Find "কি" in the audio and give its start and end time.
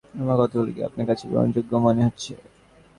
0.75-0.81